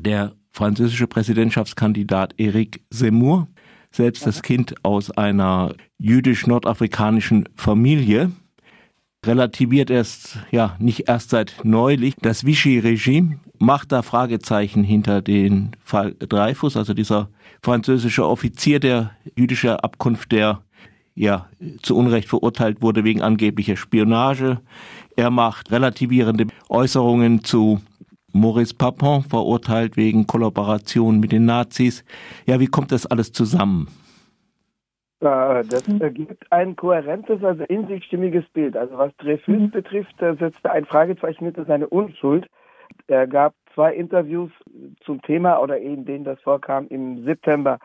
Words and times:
der 0.00 0.32
französische 0.52 1.06
Präsidentschaftskandidat 1.06 2.34
Eric 2.38 2.82
Zemmour, 2.90 3.46
selbst 3.92 4.26
das 4.26 4.42
Kind 4.42 4.74
aus 4.84 5.10
einer 5.10 5.74
jüdisch-nordafrikanischen 5.98 7.48
Familie, 7.56 8.32
relativiert 9.24 9.90
erst, 9.90 10.38
ja, 10.50 10.76
nicht 10.78 11.08
erst 11.08 11.30
seit 11.30 11.56
neulich. 11.62 12.14
Das 12.20 12.44
Vichy-Regime, 12.44 13.38
macht 13.60 13.92
da 13.92 14.02
Fragezeichen 14.02 14.82
hinter 14.82 15.20
den 15.20 15.76
Fall 15.84 16.16
Dreyfus, 16.18 16.76
also 16.76 16.94
dieser 16.94 17.28
französische 17.62 18.26
Offizier 18.26 18.80
der 18.80 19.12
jüdischer 19.36 19.84
Abkunft, 19.84 20.32
der 20.32 20.62
ja 21.14 21.48
zu 21.82 21.96
Unrecht 21.96 22.28
verurteilt 22.28 22.80
wurde 22.80 23.04
wegen 23.04 23.20
angeblicher 23.20 23.76
Spionage. 23.76 24.60
Er 25.14 25.30
macht 25.30 25.70
relativierende 25.70 26.46
Äußerungen 26.70 27.44
zu 27.44 27.80
Maurice 28.32 28.74
Papon, 28.74 29.22
verurteilt 29.22 29.96
wegen 29.96 30.26
Kollaboration 30.26 31.20
mit 31.20 31.32
den 31.32 31.44
Nazis. 31.44 32.04
Ja, 32.46 32.60
wie 32.60 32.66
kommt 32.66 32.92
das 32.92 33.06
alles 33.06 33.32
zusammen? 33.32 33.88
Das 35.20 35.86
ergibt 36.00 36.50
ein 36.50 36.76
kohärentes, 36.76 37.44
also 37.44 37.64
in 37.64 37.86
sich 37.86 38.04
stimmiges 38.04 38.48
Bild. 38.54 38.74
Also 38.74 38.96
was 38.96 39.14
Dreyfus 39.18 39.60
mhm. 39.60 39.70
betrifft, 39.70 40.14
setzt 40.18 40.60
er 40.62 40.72
ein 40.72 40.86
Fragezeichen 40.86 41.44
hinter 41.44 41.66
seine 41.66 41.88
Unschuld. 41.88 42.46
Er 43.06 43.26
gab 43.26 43.54
zwei 43.74 43.92
Interviews 43.92 44.50
zum 45.04 45.20
Thema 45.22 45.58
oder 45.58 45.78
in 45.78 46.06
denen 46.06 46.24
das 46.24 46.40
vorkam 46.40 46.86
im 46.88 47.24
September 47.24 47.78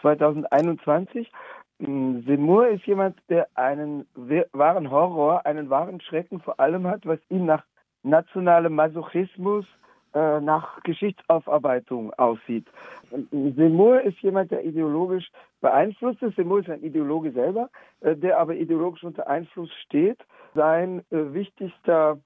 2021. 0.00 1.30
Seymour 1.78 2.68
ist 2.68 2.86
jemand, 2.86 3.18
der 3.28 3.48
einen 3.54 4.06
wahren 4.52 4.90
Horror, 4.90 5.44
einen 5.44 5.68
wahren 5.68 6.00
Schrecken 6.00 6.40
vor 6.40 6.58
allem 6.58 6.86
hat, 6.86 7.04
was 7.04 7.18
ihn 7.28 7.46
nach 7.46 7.64
nationalem 8.02 8.74
Masochismus, 8.74 9.66
äh, 10.16 10.40
nach 10.40 10.82
Geschichtsaufarbeitung 10.82 12.10
aussieht. 12.14 12.66
Seymour 13.30 14.00
ist 14.00 14.18
jemand, 14.20 14.50
der 14.50 14.64
ideologisch 14.64 15.30
beeinflusst 15.60 16.22
ist. 16.22 16.36
Seymour 16.36 16.60
ist 16.60 16.70
ein 16.70 16.82
Ideologe 16.82 17.32
selber, 17.32 17.68
äh, 18.00 18.16
der 18.16 18.38
aber 18.38 18.54
ideologisch 18.54 19.04
unter 19.04 19.28
Einfluss 19.28 19.70
steht. 19.84 20.16
Sein 20.54 21.00
äh, 21.10 21.34
wichtigster 21.34 22.18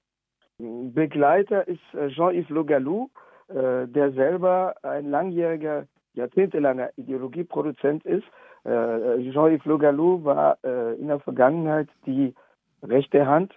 Begleiter 0.57 1.67
ist 1.67 1.81
Jean-Yves 2.15 2.49
Le 2.49 2.63
Gallou, 2.63 3.09
der 3.49 4.11
selber 4.11 4.75
ein 4.83 5.09
langjähriger, 5.09 5.87
jahrzehntelanger 6.13 6.91
Ideologieproduzent 6.97 8.05
ist. 8.05 8.27
Jean-Yves 8.63 9.65
Le 9.65 9.79
Gallou 9.79 10.23
war 10.23 10.59
in 10.63 11.07
der 11.07 11.19
Vergangenheit 11.19 11.89
die 12.05 12.35
rechte 12.83 13.25
Hand 13.25 13.55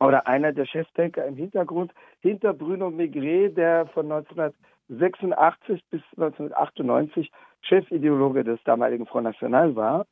oder 0.00 0.26
einer 0.26 0.52
der 0.52 0.66
Chefdenker 0.66 1.26
im 1.26 1.36
Hintergrund 1.36 1.92
hinter 2.20 2.52
Bruno 2.52 2.90
Maigret, 2.90 3.56
der 3.56 3.86
von 3.88 4.10
1986 4.10 5.82
bis 5.90 6.02
1998 6.16 7.30
Chefideologe 7.62 8.44
des 8.44 8.62
damaligen 8.64 9.06
Front 9.06 9.24
National 9.24 9.74
war. 9.74 10.06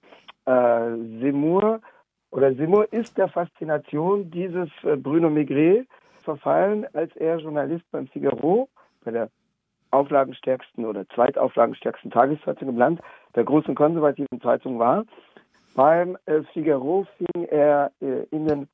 Äh, 0.46 0.96
Seymour 1.20 1.80
oder 2.30 2.54
Seymour 2.54 2.92
ist 2.92 3.16
der 3.16 3.28
Faszination 3.28 4.30
dieses 4.30 4.68
äh, 4.82 4.96
Bruno 4.96 5.30
Maigret 5.30 5.86
verfallen, 6.22 6.86
als 6.92 7.14
er 7.16 7.38
Journalist 7.38 7.84
beim 7.92 8.08
Figaro, 8.08 8.68
bei 9.04 9.12
der 9.12 9.30
auflagenstärksten 9.92 10.84
oder 10.84 11.08
zweitauflagenstärksten 11.10 12.10
Tageszeitung 12.10 12.70
im 12.70 12.76
Land, 12.76 13.00
der 13.34 13.44
großen 13.44 13.74
konservativen 13.74 14.40
Zeitung 14.40 14.78
war. 14.78 15.04
Beim 15.74 16.18
äh, 16.26 16.42
Figaro 16.52 17.06
fing 17.16 17.44
er 17.44 17.92
äh, 18.00 18.24
in 18.30 18.46
den 18.46 18.68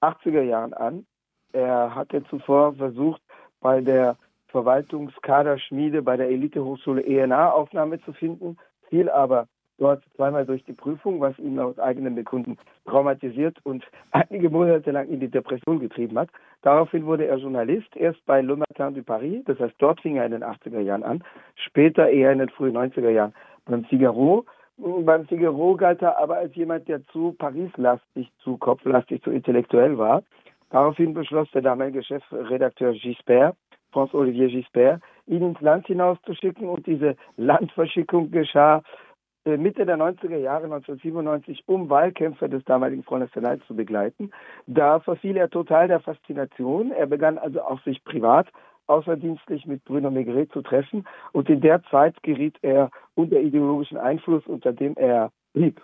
80er 0.00 0.42
Jahren 0.42 0.74
an. 0.74 1.06
Er 1.52 1.94
hatte 1.94 2.24
zuvor 2.24 2.74
versucht, 2.74 3.22
bei 3.60 3.80
der 3.80 4.16
Verwaltungskaderschmiede 4.48 6.02
bei 6.02 6.16
der 6.16 6.28
Elitehochschule 6.28 7.04
ENA 7.04 7.50
Aufnahme 7.50 8.00
zu 8.02 8.12
finden, 8.12 8.56
fiel 8.88 9.10
aber 9.10 9.48
dort 9.78 10.02
zweimal 10.14 10.46
durch 10.46 10.64
die 10.64 10.72
Prüfung, 10.72 11.20
was 11.20 11.38
ihn 11.38 11.58
aus 11.58 11.78
eigenem 11.78 12.14
Bekunden 12.14 12.56
traumatisiert 12.86 13.58
und 13.64 13.84
einige 14.10 14.50
Monate 14.50 14.90
lang 14.90 15.08
in 15.08 15.20
die 15.20 15.28
Depression 15.28 15.80
getrieben 15.80 16.18
hat. 16.18 16.30
Daraufhin 16.62 17.04
wurde 17.04 17.26
er 17.26 17.36
Journalist, 17.36 17.94
erst 17.96 18.24
bei 18.26 18.40
Le 18.40 18.56
Matin 18.56 18.94
du 18.94 19.02
Paris, 19.02 19.44
das 19.44 19.58
heißt 19.58 19.74
dort 19.78 20.00
fing 20.00 20.16
er 20.16 20.26
in 20.26 20.32
den 20.32 20.44
80er 20.44 20.80
Jahren 20.80 21.02
an, 21.02 21.24
später 21.54 22.08
eher 22.08 22.32
in 22.32 22.38
den 22.38 22.48
frühen 22.48 22.76
90er 22.76 23.10
Jahren 23.10 23.34
beim 23.66 23.84
Figaro. 23.84 24.46
Beim 24.78 25.26
Figaro 25.26 25.74
galt 25.76 26.02
er 26.02 26.18
aber 26.18 26.36
als 26.36 26.54
jemand, 26.54 26.86
der 26.88 27.04
zu 27.06 27.34
Paris-lastig, 27.38 28.30
zu 28.38 28.58
kopflastig, 28.58 29.22
zu 29.22 29.30
intellektuell 29.30 29.96
war. 29.96 30.22
Daraufhin 30.70 31.14
beschloss 31.14 31.50
der 31.52 31.62
damalige 31.62 32.02
Chefredakteur 32.02 32.92
Gisbert, 32.92 33.56
François-Olivier 33.92 34.48
Gisbert, 34.48 35.00
ihn 35.26 35.42
ins 35.42 35.60
Land 35.60 35.86
hinauszuschicken 35.86 36.68
und 36.68 36.86
diese 36.86 37.16
Landverschickung 37.36 38.30
geschah 38.30 38.82
äh, 39.46 39.56
Mitte 39.56 39.86
der 39.86 39.96
90er 39.96 40.36
Jahre 40.36 40.64
1997, 40.64 41.62
um 41.66 41.88
Wahlkämpfer 41.88 42.48
des 42.48 42.64
damaligen 42.64 43.04
Front 43.04 43.22
National 43.22 43.60
zu 43.60 43.74
begleiten. 43.74 44.30
Da 44.66 45.00
verfiel 45.00 45.36
er 45.36 45.48
total 45.48 45.88
der 45.88 46.00
Faszination. 46.00 46.90
Er 46.90 47.06
begann 47.06 47.38
also 47.38 47.62
auch 47.62 47.80
sich 47.82 48.04
privat 48.04 48.48
außerdienstlich 48.86 49.66
mit 49.66 49.84
Bruno 49.84 50.10
Maigret 50.10 50.52
zu 50.52 50.62
treffen 50.62 51.04
und 51.32 51.48
in 51.48 51.60
der 51.60 51.82
Zeit 51.84 52.22
geriet 52.22 52.56
er 52.62 52.90
unter 53.14 53.40
ideologischen 53.40 53.98
Einfluss, 53.98 54.46
unter 54.46 54.72
dem 54.72 54.94
er 54.96 55.30
blieb. 55.52 55.80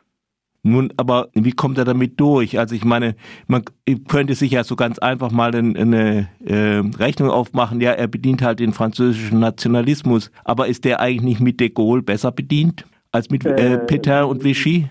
Nun, 0.65 0.93
aber 0.97 1.29
wie 1.35 1.51
kommt 1.53 1.77
er 1.79 1.85
damit 1.85 2.21
durch? 2.21 2.57
Also 2.57 2.77
ich 2.77 2.85
meine, 2.85 3.17
man 3.49 3.65
könnte 4.07 4.35
sich 4.35 4.53
ja 4.53 4.63
so 4.63 4.77
ganz 4.77 5.01
einfach 5.01 5.33
mal 5.33 5.53
eine, 5.53 5.77
eine 5.77 6.29
äh, 6.45 6.83
Rechnung 6.99 7.31
aufmachen. 7.31 7.81
Ja, 7.81 7.91
er 7.91 8.07
bedient 8.07 8.43
halt 8.43 8.61
den 8.61 8.73
französischen 8.73 9.41
Nationalismus, 9.41 10.31
aber 10.45 10.69
ist 10.69 10.85
der 10.85 11.01
eigentlich 11.01 11.23
nicht 11.25 11.41
mit 11.41 11.59
de 11.59 11.71
Gaulle 11.71 12.03
besser 12.03 12.31
bedient 12.31 12.87
als 13.11 13.29
mit 13.29 13.45
äh, 13.45 13.75
äh 13.75 13.77
Pétain 13.79 14.23
und 14.23 14.45
Vichy? 14.45 14.89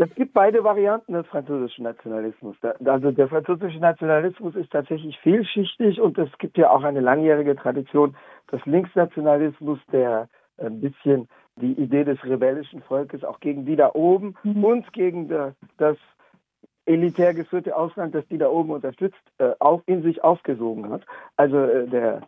Es 0.00 0.14
gibt 0.14 0.32
beide 0.32 0.64
Varianten 0.64 1.12
des 1.12 1.26
französischen 1.26 1.82
Nationalismus. 1.82 2.56
Also 2.86 3.10
der 3.10 3.28
französische 3.28 3.80
Nationalismus 3.80 4.54
ist 4.54 4.72
tatsächlich 4.72 5.18
vielschichtig 5.18 6.00
und 6.00 6.16
es 6.16 6.30
gibt 6.38 6.56
ja 6.56 6.70
auch 6.70 6.84
eine 6.84 7.00
langjährige 7.00 7.54
Tradition 7.54 8.16
des 8.50 8.64
Linksnationalismus, 8.64 9.78
der 9.92 10.30
ein 10.56 10.80
bisschen 10.80 11.28
die 11.56 11.72
Idee 11.72 12.04
des 12.04 12.24
rebellischen 12.24 12.80
Volkes 12.80 13.24
auch 13.24 13.40
gegen 13.40 13.66
die 13.66 13.76
da 13.76 13.90
oben 13.92 14.36
mhm. 14.42 14.64
und 14.64 14.92
gegen 14.94 15.28
das, 15.76 15.98
elitär 16.86 17.34
geführte 17.34 17.76
Ausland, 17.76 18.14
das 18.14 18.26
die 18.28 18.38
da 18.38 18.48
oben 18.48 18.70
unterstützt, 18.70 19.20
äh, 19.36 19.50
auch 19.58 19.82
in 19.84 20.02
sich 20.02 20.24
aufgesogen 20.24 20.90
hat. 20.90 21.02
Also 21.36 21.58
äh, 21.58 21.86
der 21.86 22.22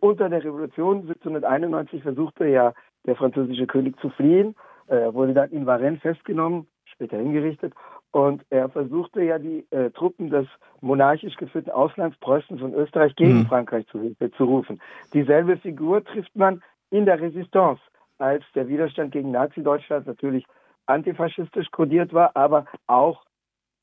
unter 0.00 0.28
der 0.28 0.44
Revolution 0.44 1.02
1791 1.02 2.02
versuchte 2.02 2.46
ja 2.46 2.74
der 3.06 3.14
französische 3.14 3.68
König 3.68 3.98
zu 4.00 4.10
fliehen, 4.10 4.56
äh, 4.88 5.14
wurde 5.14 5.34
dann 5.34 5.50
in 5.50 5.66
Varennes 5.66 6.02
festgenommen, 6.02 6.66
später 6.96 7.18
hingerichtet. 7.18 7.72
Und 8.10 8.42
er 8.50 8.68
versuchte 8.68 9.22
ja 9.22 9.38
die 9.38 9.66
äh, 9.70 9.90
Truppen 9.90 10.30
des 10.30 10.46
monarchisch 10.80 11.36
geführten 11.36 11.70
Auslands 11.70 12.16
Preußens 12.18 12.62
und 12.62 12.74
Österreich 12.74 13.14
gegen 13.16 13.40
mhm. 13.40 13.46
Frankreich 13.46 13.86
zu 13.88 14.00
Hilfe 14.00 14.30
zu 14.32 14.44
rufen. 14.44 14.80
Dieselbe 15.12 15.56
Figur 15.58 16.02
trifft 16.04 16.34
man 16.34 16.62
in 16.90 17.04
der 17.04 17.20
Resistance, 17.20 17.80
als 18.18 18.44
der 18.54 18.68
Widerstand 18.68 19.12
gegen 19.12 19.30
Nazi-Deutschland 19.30 20.06
natürlich 20.06 20.44
antifaschistisch 20.86 21.70
kodiert 21.70 22.14
war, 22.14 22.30
aber 22.34 22.64
auch 22.86 23.24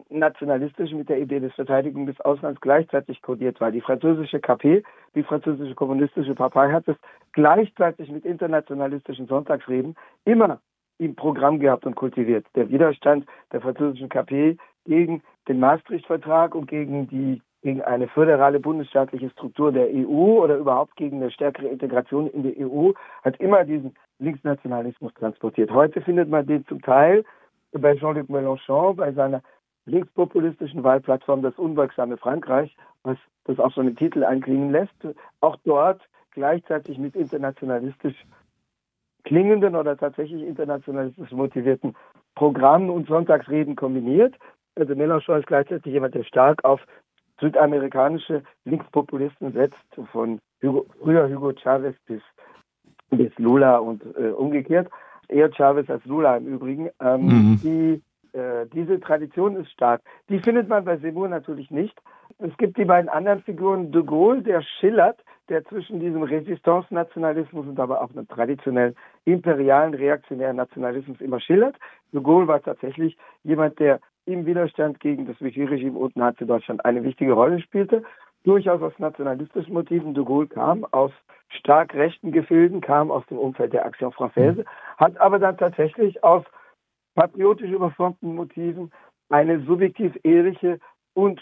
nationalistisch 0.09 0.91
mit 0.91 1.09
der 1.09 1.19
Idee 1.19 1.39
des 1.39 1.53
Verteidigung 1.53 2.05
des 2.07 2.19
Auslands 2.21 2.59
gleichzeitig 2.61 3.21
kodiert 3.21 3.61
war. 3.61 3.71
Die 3.71 3.81
französische 3.81 4.39
KP, 4.39 4.83
die 5.15 5.23
französische 5.23 5.75
kommunistische 5.75 6.33
Partei 6.33 6.71
hat 6.71 6.87
es 6.87 6.95
gleichzeitig 7.33 8.09
mit 8.09 8.25
internationalistischen 8.25 9.27
Sonntagsreden 9.27 9.95
immer 10.25 10.59
im 10.97 11.15
Programm 11.15 11.59
gehabt 11.59 11.85
und 11.85 11.95
kultiviert. 11.95 12.45
Der 12.55 12.69
Widerstand 12.69 13.25
der 13.51 13.61
französischen 13.61 14.09
KP 14.09 14.57
gegen 14.85 15.21
den 15.47 15.59
Maastricht-Vertrag 15.59 16.55
und 16.55 16.67
gegen 16.67 17.07
die 17.07 17.41
gegen 17.63 17.81
eine 17.81 18.09
föderale 18.09 18.59
bundesstaatliche 18.59 19.29
Struktur 19.29 19.71
der 19.71 19.87
EU 19.87 20.43
oder 20.43 20.57
überhaupt 20.57 20.97
gegen 20.97 21.21
eine 21.21 21.31
stärkere 21.31 21.69
Integration 21.69 22.27
in 22.27 22.43
die 22.43 22.65
EU 22.65 22.91
hat 23.23 23.39
immer 23.39 23.63
diesen 23.63 23.95
Linksnationalismus 24.19 25.13
transportiert. 25.13 25.71
Heute 25.71 26.01
findet 26.01 26.29
man 26.29 26.45
den 26.45 26.65
zum 26.67 26.81
Teil 26.81 27.23
bei 27.71 27.95
Jean-Luc 27.95 28.29
Mélenchon, 28.29 28.95
bei 28.95 29.13
seiner 29.13 29.41
linkspopulistischen 29.85 30.83
Wahlplattform 30.83 31.41
Das 31.41 31.57
unwirksame 31.57 32.17
Frankreich, 32.17 32.75
was 33.03 33.17
das 33.45 33.59
auch 33.59 33.71
schon 33.71 33.87
im 33.87 33.95
Titel 33.95 34.23
einklingen 34.23 34.71
lässt, 34.71 34.95
auch 35.39 35.57
dort 35.65 36.01
gleichzeitig 36.31 36.97
mit 36.97 37.15
internationalistisch 37.15 38.15
klingenden 39.23 39.75
oder 39.75 39.97
tatsächlich 39.97 40.43
internationalistisch 40.43 41.31
motivierten 41.31 41.95
Programmen 42.35 42.89
und 42.89 43.07
Sonntagsreden 43.07 43.75
kombiniert. 43.75 44.35
Also 44.75 44.93
Mélenchon 44.93 45.39
ist 45.39 45.47
gleichzeitig 45.47 45.93
jemand, 45.93 46.15
der 46.15 46.23
stark 46.23 46.63
auf 46.65 46.81
südamerikanische 47.39 48.43
Linkspopulisten 48.65 49.51
setzt, 49.53 49.77
von 50.11 50.39
Hugo, 50.61 50.85
früher 51.01 51.29
Hugo 51.29 51.53
Chavez 51.53 51.95
bis, 52.07 52.21
bis 53.09 53.31
Lula 53.37 53.77
und 53.77 54.03
äh, 54.17 54.29
umgekehrt. 54.29 54.89
Eher 55.27 55.51
Chavez 55.53 55.89
als 55.89 56.03
Lula 56.05 56.37
im 56.37 56.47
Übrigen. 56.47 56.89
Ähm, 56.99 57.21
mhm. 57.25 57.59
die, 57.63 58.37
äh, 58.37 58.65
diese 58.73 58.99
Tradition 58.99 59.55
ist 59.57 59.71
stark. 59.71 60.01
Die 60.29 60.39
findet 60.39 60.67
man 60.67 60.85
bei 60.85 60.97
Seymour 60.97 61.27
natürlich 61.27 61.69
nicht. 61.71 61.97
Es 62.39 62.55
gibt 62.57 62.77
die 62.77 62.85
beiden 62.85 63.09
anderen 63.09 63.41
Figuren, 63.43 63.91
de 63.91 64.03
Gaulle, 64.03 64.41
der 64.41 64.61
schillert 64.61 65.22
der 65.49 65.63
zwischen 65.65 65.99
diesem 65.99 66.23
Resistance-Nationalismus 66.23 67.67
und 67.67 67.79
aber 67.79 68.01
auch 68.01 68.09
einem 68.11 68.27
traditionellen 68.27 68.95
imperialen 69.25 69.93
reaktionären 69.93 70.55
Nationalismus 70.55 71.19
immer 71.21 71.39
schillert. 71.39 71.75
De 72.13 72.21
Gaulle 72.21 72.47
war 72.47 72.61
tatsächlich 72.61 73.17
jemand, 73.43 73.79
der 73.79 73.99
im 74.25 74.45
Widerstand 74.45 74.99
gegen 74.99 75.25
das 75.25 75.39
Vichy-Regime 75.41 75.97
und 75.97 76.15
Nazi-Deutschland 76.15 76.85
eine 76.85 77.03
wichtige 77.03 77.33
Rolle 77.33 77.59
spielte. 77.59 78.03
Durchaus 78.43 78.81
aus 78.81 78.93
nationalistischen 78.99 79.73
Motiven. 79.73 80.13
De 80.13 80.23
Gaulle 80.23 80.47
kam 80.47 80.85
aus 80.91 81.11
stark 81.49 81.93
rechten 81.93 82.31
Gefilden, 82.31 82.81
kam 82.81 83.11
aus 83.11 83.25
dem 83.27 83.37
Umfeld 83.37 83.73
der 83.73 83.85
Action 83.85 84.11
Française, 84.11 84.65
hat 84.97 85.19
aber 85.19 85.39
dann 85.39 85.57
tatsächlich 85.57 86.23
aus 86.23 86.43
patriotisch 87.15 87.69
überformten 87.69 88.35
Motiven 88.35 88.91
eine 89.29 89.59
subjektiv 89.61 90.17
ehrliche 90.23 90.79
und 91.13 91.41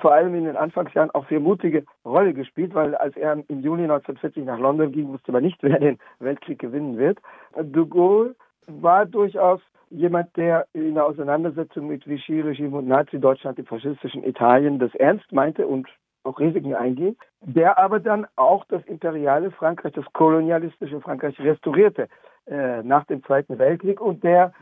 vor 0.00 0.12
allem 0.12 0.34
in 0.34 0.44
den 0.44 0.56
Anfangsjahren 0.56 1.10
auch 1.10 1.28
sehr 1.28 1.40
mutige 1.40 1.84
Rolle 2.04 2.34
gespielt, 2.34 2.74
weil 2.74 2.94
als 2.94 3.16
er 3.16 3.32
im 3.32 3.60
Juni 3.60 3.82
1940 3.82 4.44
nach 4.44 4.58
London 4.58 4.92
ging, 4.92 5.08
wusste 5.08 5.32
man 5.32 5.42
nicht, 5.42 5.58
wer 5.62 5.78
den 5.78 5.98
Weltkrieg 6.18 6.58
gewinnen 6.58 6.98
wird. 6.98 7.18
De 7.56 7.86
Gaulle 7.86 8.34
war 8.66 9.06
durchaus 9.06 9.60
jemand, 9.90 10.36
der 10.36 10.66
in 10.72 10.94
der 10.94 11.06
Auseinandersetzung 11.06 11.88
mit 11.88 12.06
Vichy-Regime 12.06 12.76
und 12.76 12.88
Nazi-Deutschland 12.88 13.58
im 13.58 13.66
faschistischen 13.66 14.24
Italien 14.24 14.78
das 14.78 14.94
ernst 14.94 15.32
meinte 15.32 15.66
und 15.66 15.88
auch 16.24 16.40
Risiken 16.40 16.74
einging, 16.74 17.16
der 17.42 17.78
aber 17.78 18.00
dann 18.00 18.26
auch 18.36 18.64
das 18.64 18.82
imperiale 18.86 19.50
Frankreich, 19.50 19.92
das 19.92 20.06
kolonialistische 20.14 21.00
Frankreich 21.00 21.38
restaurierte 21.38 22.08
äh, 22.46 22.82
nach 22.82 23.04
dem 23.04 23.22
Zweiten 23.24 23.58
Weltkrieg 23.58 24.00
und 24.00 24.24
der 24.24 24.52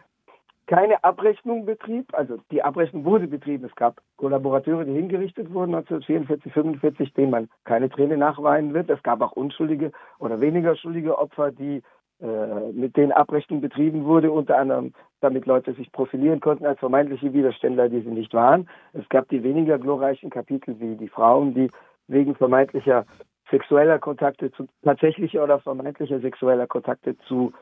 keine 0.66 1.02
Abrechnung 1.04 1.64
betrieb. 1.64 2.14
Also 2.14 2.38
die 2.50 2.62
Abrechnung 2.62 3.04
wurde 3.04 3.26
betrieben. 3.26 3.64
Es 3.64 3.74
gab 3.74 4.00
Kollaborateure, 4.16 4.84
die 4.84 4.92
hingerichtet 4.92 5.52
wurden 5.52 5.74
1944, 5.74 6.52
45, 6.52 7.14
denen 7.14 7.30
man 7.30 7.48
keine 7.64 7.90
Träne 7.90 8.16
nachweinen 8.16 8.74
wird. 8.74 8.90
Es 8.90 9.02
gab 9.02 9.20
auch 9.20 9.32
unschuldige 9.32 9.92
oder 10.18 10.40
weniger 10.40 10.76
schuldige 10.76 11.18
Opfer, 11.18 11.50
die 11.50 11.82
äh, 12.20 12.72
mit 12.72 12.96
denen 12.96 13.12
Abrechnung 13.12 13.60
betrieben 13.60 14.04
wurde, 14.04 14.30
unter 14.30 14.56
anderem 14.58 14.92
damit 15.20 15.46
Leute 15.46 15.72
sich 15.74 15.90
profilieren 15.90 16.40
konnten 16.40 16.66
als 16.66 16.78
vermeintliche 16.78 17.32
Widerständler, 17.32 17.88
die 17.88 18.00
sie 18.00 18.10
nicht 18.10 18.32
waren. 18.32 18.68
Es 18.92 19.08
gab 19.08 19.28
die 19.28 19.42
weniger 19.42 19.78
glorreichen 19.78 20.30
Kapitel 20.30 20.78
wie 20.78 20.96
die 20.96 21.08
Frauen, 21.08 21.54
die 21.54 21.70
wegen 22.06 22.34
vermeintlicher 22.34 23.06
sexueller 23.50 23.98
Kontakte 23.98 24.52
zu 24.52 24.66
tatsächlicher 24.82 25.42
oder 25.42 25.58
vermeintlicher 25.58 26.20
sexueller 26.20 26.66
Kontakte 26.66 27.16
zu 27.26 27.52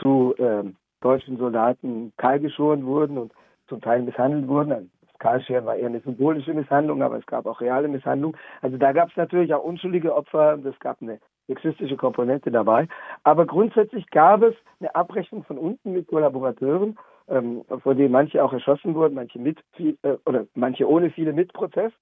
zu 0.00 0.34
ähm, 0.38 0.76
deutschen 1.00 1.38
Soldaten 1.38 2.12
kahlgeschoren 2.16 2.84
wurden 2.86 3.18
und 3.18 3.32
zum 3.68 3.80
Teil 3.80 4.02
misshandelt 4.02 4.48
wurden. 4.48 4.72
Also 4.72 4.86
das 5.02 5.18
Kahlscheren 5.18 5.66
war 5.66 5.76
eher 5.76 5.86
eine 5.86 6.00
symbolische 6.00 6.54
Misshandlung, 6.54 7.02
aber 7.02 7.18
es 7.18 7.26
gab 7.26 7.46
auch 7.46 7.60
reale 7.60 7.88
Misshandlung. 7.88 8.36
Also 8.62 8.76
da 8.76 8.92
gab 8.92 9.10
es 9.10 9.16
natürlich 9.16 9.54
auch 9.54 9.64
unschuldige 9.64 10.14
Opfer. 10.14 10.58
Es 10.64 10.78
gab 10.80 11.00
eine 11.00 11.18
sexistische 11.46 11.96
Komponente 11.96 12.50
dabei. 12.50 12.88
Aber 13.24 13.46
grundsätzlich 13.46 14.08
gab 14.10 14.42
es 14.42 14.54
eine 14.78 14.94
Abrechnung 14.94 15.44
von 15.44 15.58
unten 15.58 15.92
mit 15.92 16.06
Kollaborateuren, 16.06 16.96
ähm, 17.28 17.64
vor 17.82 17.94
denen 17.94 18.12
manche 18.12 18.42
auch 18.42 18.52
erschossen 18.52 18.94
wurden, 18.94 19.14
manche 19.14 19.38
mit 19.38 19.58
viel, 19.72 19.96
äh, 20.02 20.16
oder 20.26 20.46
manche 20.54 20.88
ohne 20.88 21.10
viele 21.10 21.32
mit 21.32 21.52
Prozess. 21.52 21.92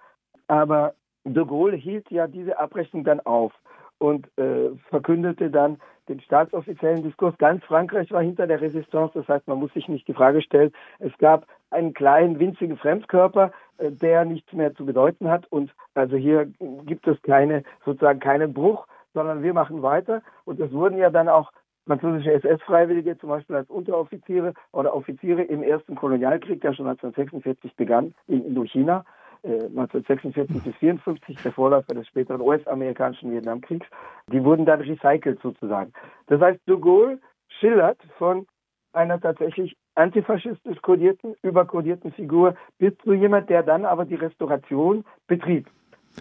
Aber 0.48 0.94
de 1.24 1.44
Gaulle 1.44 1.76
hielt 1.76 2.10
ja 2.10 2.26
diese 2.26 2.58
Abrechnung 2.58 3.04
dann 3.04 3.20
auf 3.20 3.52
und 3.98 4.26
äh, 4.38 4.70
verkündete 4.88 5.50
dann 5.50 5.78
den 6.08 6.20
staatsoffiziellen 6.20 7.02
Diskurs. 7.02 7.36
Ganz 7.38 7.64
Frankreich 7.64 8.10
war 8.10 8.22
hinter 8.22 8.46
der 8.46 8.60
Resistance, 8.60 9.12
das 9.14 9.28
heißt, 9.28 9.46
man 9.46 9.58
muss 9.58 9.72
sich 9.74 9.88
nicht 9.88 10.08
die 10.08 10.14
Frage 10.14 10.40
stellen, 10.42 10.72
es 10.98 11.16
gab 11.18 11.46
einen 11.70 11.92
kleinen, 11.92 12.38
winzigen 12.38 12.76
Fremdkörper, 12.76 13.52
äh, 13.78 13.90
der 13.90 14.24
nichts 14.24 14.52
mehr 14.52 14.74
zu 14.74 14.86
bedeuten 14.86 15.28
hat. 15.28 15.46
Und 15.50 15.74
also 15.94 16.16
hier 16.16 16.46
gibt 16.86 17.06
es 17.06 17.20
keine, 17.22 17.62
sozusagen 17.84 18.20
keinen 18.20 18.52
Bruch, 18.54 18.86
sondern 19.14 19.42
wir 19.42 19.54
machen 19.54 19.82
weiter. 19.82 20.22
Und 20.44 20.60
es 20.60 20.72
wurden 20.72 20.98
ja 20.98 21.10
dann 21.10 21.28
auch 21.28 21.52
französische 21.86 22.32
SS-Freiwillige 22.32 23.18
zum 23.18 23.30
Beispiel 23.30 23.56
als 23.56 23.70
Unteroffiziere 23.70 24.52
oder 24.72 24.94
Offiziere 24.94 25.42
im 25.42 25.62
ersten 25.62 25.94
Kolonialkrieg, 25.94 26.60
der 26.60 26.74
schon 26.74 26.86
1946 26.86 27.74
begann 27.76 28.14
in 28.26 28.44
Indochina, 28.44 29.04
1946 29.44 30.56
äh, 30.56 30.61
bis 30.61 30.76
54, 30.76 31.43
der 31.43 31.52
Vorläufer 31.52 31.94
des 31.94 32.06
späteren 32.08 32.40
US-amerikanischen 32.40 33.32
Vietnamkriegs, 33.32 33.87
die 34.32 34.43
wurden 34.43 34.67
dann 34.67 34.81
recycelt 34.81 35.40
sozusagen. 35.43 35.93
Das 36.26 36.40
heißt, 36.40 36.61
de 36.67 36.79
Gaulle 36.79 37.19
schillert 37.49 37.99
von 38.19 38.46
einer 38.93 39.20
tatsächlich 39.20 39.76
antifaschistisch 39.94 40.81
kodierten, 40.82 41.35
überkodierten 41.43 42.12
Figur 42.12 42.55
bis 42.79 42.96
zu 42.99 43.12
jemand, 43.12 43.50
der 43.50 43.62
dann 43.62 43.85
aber 43.85 44.05
die 44.05 44.14
Restauration 44.14 45.05
betrieb. 45.26 45.69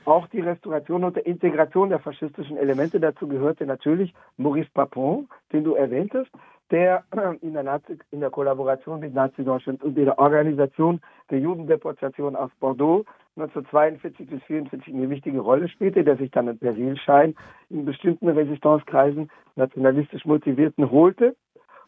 Auch 0.05 0.27
die 0.27 0.41
Restauration 0.41 1.03
und 1.03 1.15
der 1.15 1.25
Integration 1.25 1.89
der 1.89 1.99
faschistischen 1.99 2.57
Elemente 2.57 2.99
dazu 2.99 3.27
gehörte 3.27 3.65
natürlich 3.65 4.13
Maurice 4.37 4.69
Papon, 4.73 5.27
den 5.51 5.63
du 5.63 5.73
erwähntest, 5.73 6.31
der 6.71 7.03
in 7.41 7.53
der, 7.53 7.63
Nazi, 7.63 7.97
in 8.11 8.19
der 8.19 8.29
Kollaboration 8.29 8.99
mit 8.99 9.13
Nazi-Deutschland 9.13 9.83
und 9.83 9.97
in 9.97 10.05
der 10.05 10.19
Organisation 10.19 10.99
der 11.29 11.39
Judendeportation 11.39 12.35
aus 12.35 12.51
Bordeaux 12.59 13.05
1942 13.37 14.27
bis 14.27 14.41
1944 14.49 14.93
eine 14.93 15.09
wichtige 15.09 15.39
Rolle 15.39 15.69
spielte, 15.69 16.03
der 16.03 16.17
sich 16.17 16.31
dann 16.31 16.49
einen 16.49 16.57
Persilschein 16.57 17.35
in 17.69 17.85
bestimmten 17.85 18.27
Resistancekreisen 18.29 19.29
nationalistisch 19.55 20.25
motivierten 20.25 20.89
holte, 20.91 21.35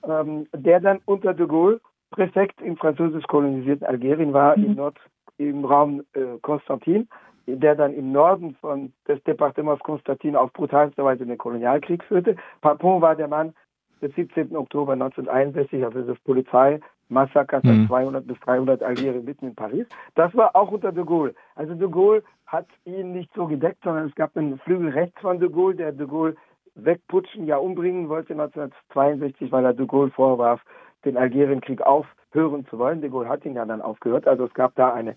ähm, 0.07 0.47
der 0.55 0.79
dann 0.79 0.99
unter 1.05 1.33
de 1.33 1.47
Gaulle 1.47 1.81
Präfekt 2.11 2.61
im 2.61 2.75
französisch 2.75 3.25
kolonisierten 3.25 3.85
Algerien 3.85 4.33
war, 4.33 4.57
mhm. 4.57 4.65
im, 4.65 4.75
Nord, 4.75 4.97
im 5.37 5.65
Raum 5.65 6.03
äh, 6.13 6.39
Konstantin, 6.41 7.07
der 7.45 7.75
dann 7.75 7.93
im 7.93 8.11
Norden 8.11 8.55
von 8.61 8.93
des 9.07 9.23
Departements 9.23 9.83
Konstantin 9.83 10.35
auf 10.35 10.51
brutalste 10.53 11.03
Weise 11.03 11.25
den 11.25 11.37
Kolonialkrieg 11.37 12.03
führte. 12.03 12.35
Papon 12.61 13.01
war 13.01 13.15
der 13.15 13.27
Mann, 13.27 13.53
des 14.01 14.13
17. 14.15 14.55
Oktober 14.55 14.93
1961, 14.93 15.83
also 15.83 16.01
das 16.01 16.19
Polizeimassaker 16.19 17.61
mhm. 17.63 17.87
200 17.87 18.27
bis 18.27 18.39
300 18.41 18.83
Algier 18.83 19.13
mitten 19.13 19.47
in 19.47 19.55
Paris. 19.55 19.87
Das 20.15 20.35
war 20.35 20.55
auch 20.55 20.71
unter 20.71 20.91
de 20.91 21.03
Gaulle. 21.03 21.35
Also 21.55 21.73
de 21.75 21.89
Gaulle 21.89 22.23
hat 22.47 22.67
ihn 22.85 23.11
nicht 23.11 23.31
so 23.35 23.47
gedeckt, 23.47 23.83
sondern 23.83 24.07
es 24.07 24.15
gab 24.15 24.35
einen 24.35 24.57
Flügel 24.59 24.89
rechts 24.89 25.19
von 25.21 25.39
de 25.39 25.49
Gaulle, 25.49 25.75
der 25.75 25.91
de 25.91 26.07
Gaulle 26.07 26.35
wegputschen, 26.75 27.45
ja 27.45 27.57
umbringen 27.57 28.09
wollte 28.09 28.33
1962, 28.33 29.51
weil 29.51 29.65
er 29.65 29.73
de 29.73 29.85
Gaulle 29.85 30.11
vorwarf, 30.11 30.61
den 31.05 31.17
Algerienkrieg 31.17 31.81
aufhören 31.81 32.65
zu 32.67 32.77
wollen. 32.77 33.01
De 33.01 33.09
Gaulle 33.09 33.29
hat 33.29 33.45
ihn 33.45 33.55
ja 33.55 33.65
dann 33.65 33.81
aufgehört. 33.81 34.27
Also 34.27 34.45
es 34.45 34.53
gab 34.53 34.75
da 34.75 34.93
eine 34.93 35.15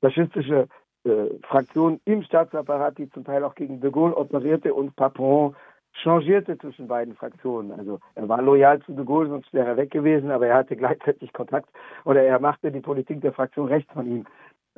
faschistische 0.00 0.68
äh, 1.04 1.38
Fraktion 1.42 2.00
im 2.04 2.22
Staatsapparat, 2.22 2.98
die 2.98 3.10
zum 3.10 3.24
Teil 3.24 3.44
auch 3.44 3.54
gegen 3.54 3.80
de 3.80 3.90
Gaulle 3.90 4.16
operierte 4.16 4.74
und 4.74 4.94
Papon 4.96 5.56
changierte 5.92 6.58
zwischen 6.58 6.88
beiden 6.88 7.14
Fraktionen. 7.14 7.72
Also 7.72 8.00
er 8.14 8.28
war 8.28 8.42
loyal 8.42 8.80
zu 8.82 8.92
de 8.92 9.04
Gaulle, 9.04 9.28
sonst 9.28 9.52
wäre 9.52 9.68
er 9.68 9.76
weg 9.76 9.90
gewesen, 9.90 10.30
aber 10.30 10.46
er 10.46 10.56
hatte 10.56 10.76
gleichzeitig 10.82 11.32
Kontakt 11.32 11.68
oder 12.04 12.22
er 12.22 12.40
machte 12.40 12.72
die 12.72 12.80
Politik 12.80 13.20
der 13.20 13.32
Fraktion 13.32 13.68
rechts 13.68 13.92
von 13.92 14.06
ihm. 14.06 14.26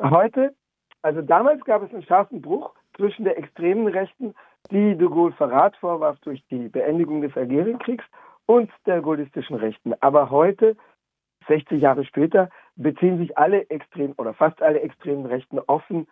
Heute, 0.01 0.55
also 1.03 1.23
damals 1.23 1.65
gab 1.65 1.83
es 1.83 1.93
einen 1.93 2.03
scharfen 2.03 2.43
Bruch 2.43 2.75
zwischen 2.97 3.25
der 3.25 3.39
extremen 3.39 3.87
Rechten, 3.87 4.35
die 4.71 4.97
de 4.97 5.09
Gaulle 5.09 5.33
Verrat 5.33 5.77
vorwarf 5.77 6.19
durch 6.21 6.43
die 6.51 6.69
Beendigung 6.69 7.23
des 7.23 7.37
Algerienkriegs 7.37 8.05
und 8.47 8.71
der 8.87 9.01
gaullistischen 9.01 9.57
Rechten. 9.57 9.95
Aber 10.01 10.31
heute, 10.31 10.77
60 11.47 11.81
Jahre 11.81 12.05
später, 12.05 12.49
beziehen 12.77 13.19
sich 13.19 13.37
alle 13.37 13.69
extremen 13.71 14.15
oder 14.17 14.35
fast 14.35 14.63
alle 14.63 14.81
extremen 14.81 15.27
Rechten 15.27 15.59
offen 15.61 16.07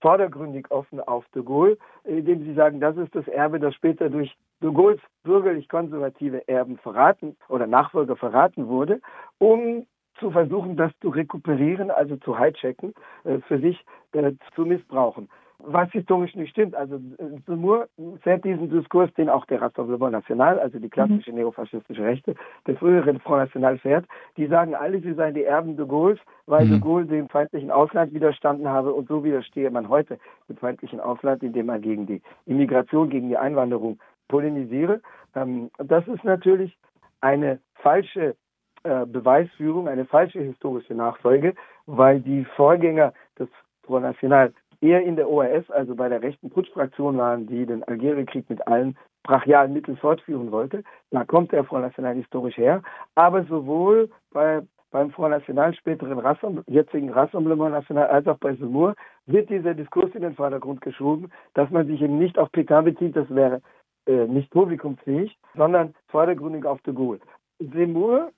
vordergründig 0.00 0.70
offen 0.70 1.00
auf 1.00 1.24
de 1.34 1.42
Gaulle, 1.42 1.78
indem 2.04 2.44
sie 2.44 2.54
sagen, 2.54 2.80
das 2.80 2.96
ist 2.96 3.14
das 3.14 3.28
Erbe, 3.28 3.60
das 3.60 3.74
später 3.74 4.08
durch 4.08 4.34
de 4.62 4.72
Gaulles 4.72 5.00
bürgerlich-konservative 5.24 6.46
Erben 6.48 6.78
verraten 6.78 7.36
oder 7.48 7.66
Nachfolger 7.66 8.16
verraten 8.16 8.68
wurde, 8.68 9.00
um 9.38 9.86
zu 10.18 10.30
versuchen, 10.30 10.76
das 10.76 10.92
zu 11.00 11.08
rekuperieren, 11.08 11.90
also 11.90 12.16
zu 12.16 12.38
hijacken, 12.38 12.94
äh, 13.24 13.38
für 13.48 13.58
sich 13.58 13.84
äh, 14.12 14.32
zu 14.54 14.66
missbrauchen 14.66 15.28
was 15.64 15.90
historisch 15.92 16.34
nicht 16.34 16.50
stimmt. 16.50 16.74
Also 16.74 17.00
Sumur 17.46 17.88
fährt 18.22 18.44
diesen 18.44 18.70
Diskurs, 18.70 19.12
den 19.14 19.28
auch 19.28 19.44
der 19.46 19.60
Rassemblement 19.60 20.12
National, 20.12 20.58
also 20.58 20.78
die 20.78 20.88
klassische 20.88 21.30
mhm. 21.30 21.38
neofaschistische 21.38 22.02
Rechte, 22.02 22.34
der 22.66 22.76
früheren 22.76 23.20
Front 23.20 23.44
National 23.44 23.78
fährt, 23.78 24.06
die 24.36 24.46
sagen 24.46 24.74
alle, 24.74 25.00
sie 25.00 25.14
seien 25.14 25.34
die 25.34 25.44
Erben 25.44 25.76
de 25.76 25.86
Gaulles, 25.86 26.18
weil 26.46 26.66
mhm. 26.66 26.70
de 26.70 26.80
Gaulle 26.80 27.06
dem 27.06 27.28
feindlichen 27.28 27.70
Ausland 27.70 28.12
widerstanden 28.12 28.68
habe 28.68 28.92
und 28.92 29.08
so 29.08 29.24
widerstehe 29.24 29.70
man 29.70 29.88
heute 29.88 30.18
dem 30.48 30.56
feindlichen 30.56 31.00
Ausland, 31.00 31.42
indem 31.42 31.66
man 31.66 31.80
gegen 31.80 32.06
die 32.06 32.22
Immigration, 32.46 33.10
gegen 33.10 33.28
die 33.28 33.36
Einwanderung 33.36 33.98
polemisiere. 34.28 35.00
Ähm, 35.34 35.70
das 35.78 36.06
ist 36.08 36.24
natürlich 36.24 36.76
eine 37.20 37.60
falsche 37.74 38.36
äh, 38.82 39.04
Beweisführung, 39.04 39.88
eine 39.88 40.06
falsche 40.06 40.40
historische 40.40 40.94
Nachfolge, 40.94 41.54
weil 41.86 42.20
die 42.20 42.44
Vorgänger 42.56 43.12
des 43.38 43.48
Front 43.82 44.04
National 44.04 44.52
eher 44.80 45.02
in 45.02 45.16
der 45.16 45.28
ORS, 45.28 45.70
also 45.70 45.94
bei 45.94 46.08
der 46.08 46.22
rechten 46.22 46.50
Putschfraktion 46.50 47.18
waren, 47.18 47.46
die 47.46 47.66
den 47.66 47.84
Algerienkrieg 47.84 48.48
mit 48.48 48.66
allen 48.66 48.96
brachialen 49.22 49.72
Mitteln 49.72 49.96
fortführen 49.96 50.50
wollte. 50.50 50.82
Da 51.10 51.24
kommt 51.24 51.52
der 51.52 51.64
Front 51.64 51.84
National 51.84 52.14
historisch 52.14 52.56
her. 52.56 52.82
Aber 53.14 53.44
sowohl 53.44 54.10
bei 54.32 54.62
beim 54.90 55.10
Front 55.12 55.30
National, 55.30 55.74
späteren 55.74 56.18
Rassemblement, 56.18 56.68
jetzigen 56.68 57.10
Rassemblement 57.10 57.72
National, 57.72 58.08
als 58.08 58.26
auch 58.26 58.38
bei 58.38 58.54
Semur, 58.56 58.94
wird 59.26 59.48
dieser 59.48 59.74
Diskurs 59.74 60.14
in 60.14 60.22
den 60.22 60.34
Vordergrund 60.34 60.80
geschoben, 60.80 61.30
dass 61.54 61.70
man 61.70 61.86
sich 61.86 62.02
eben 62.02 62.18
nicht 62.18 62.38
auf 62.38 62.50
Petain 62.50 62.84
bezieht, 62.84 63.14
das 63.14 63.32
wäre 63.32 63.62
äh, 64.06 64.26
nicht 64.26 64.50
publikumsfähig, 64.50 65.38
sondern 65.54 65.94
vordergründig 66.08 66.64
auf 66.64 66.80
de 66.82 66.94
Gaulle. 66.94 67.20
Semur, 67.60 68.32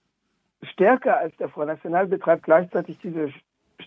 stärker 0.62 1.18
als 1.18 1.34
der 1.36 1.48
Front 1.48 1.68
National, 1.68 2.06
betreibt 2.06 2.42
gleichzeitig 2.42 2.98
diese 2.98 3.30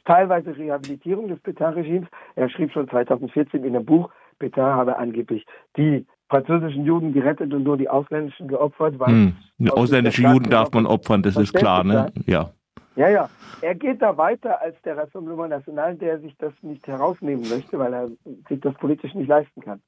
teilweise 0.06 0.56
Rehabilitierung 0.56 1.28
des 1.28 1.40
Petain-Regimes. 1.42 2.08
Er 2.36 2.50
schrieb 2.50 2.72
schon 2.72 2.90
2014 2.90 3.64
in 3.64 3.76
einem 3.76 3.86
Buch, 3.86 4.10
Petain 4.40 4.76
habe 4.76 4.98
angeblich 4.98 5.46
die 5.78 6.06
französischen 6.30 6.86
Juden 6.86 7.14
gerettet 7.14 7.54
und 7.54 7.64
nur 7.64 7.78
die 7.78 7.90
ausländischen 7.90 8.48
geopfert. 8.48 9.00
Weil 9.00 9.08
hm. 9.08 9.38
Die 9.58 9.72
ausländischen 9.72 10.32
Juden 10.32 10.50
darf 10.50 10.72
man 10.74 10.86
opfern, 10.86 11.22
das 11.22 11.38
ist 11.38 11.54
klar, 11.54 11.84
ne? 11.84 12.12
Ja. 12.26 12.52
Ja, 12.96 13.10
ja. 13.10 13.30
Er 13.62 13.76
geht 13.76 14.02
da 14.02 14.16
weiter 14.18 14.62
als 14.62 14.82
der 14.84 14.98
Rassemblement 14.98 15.50
National, 15.50 15.96
der 15.96 16.20
sich 16.20 16.36
das 16.38 16.54
nicht 16.62 16.88
herausnehmen 16.88 17.48
möchte, 17.50 17.78
weil 17.78 17.94
er 17.94 18.08
sich 18.48 18.62
das 18.62 18.74
politisch 18.76 19.14
nicht 19.14 19.28
leisten 19.28 19.62
kann. 19.62 19.82